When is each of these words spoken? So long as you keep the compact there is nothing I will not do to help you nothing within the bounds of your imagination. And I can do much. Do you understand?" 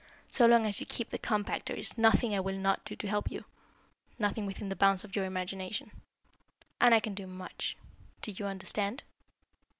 So 0.31 0.47
long 0.47 0.65
as 0.65 0.79
you 0.79 0.87
keep 0.87 1.11
the 1.11 1.19
compact 1.19 1.67
there 1.67 1.75
is 1.77 1.95
nothing 1.95 2.33
I 2.33 2.39
will 2.39 2.57
not 2.57 2.83
do 2.85 2.95
to 2.95 3.07
help 3.07 3.29
you 3.29 3.45
nothing 4.17 4.47
within 4.47 4.69
the 4.69 4.75
bounds 4.75 5.03
of 5.03 5.15
your 5.15 5.25
imagination. 5.25 5.91
And 6.79 6.95
I 6.95 6.99
can 6.99 7.13
do 7.13 7.27
much. 7.27 7.77
Do 8.23 8.31
you 8.35 8.47
understand?" 8.47 9.03